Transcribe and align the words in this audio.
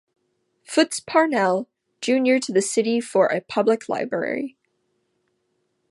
"Foots" 0.63 0.99
Parnell, 0.99 1.67
Junior 2.01 2.39
to 2.39 2.51
the 2.51 2.63
City 2.63 2.99
for 2.99 3.27
a 3.27 3.39
public 3.39 3.87
library. 3.87 4.57